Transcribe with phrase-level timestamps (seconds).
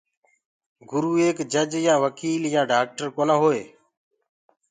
[0.89, 3.63] گُرو ايڪ جيج يآ وڪيل يآ ڊآڪٽر ڪونآ هٽوئي۔